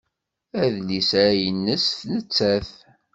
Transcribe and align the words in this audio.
Adlis-a 0.63 1.23
nnes 1.55 1.85
nettat. 2.11 2.71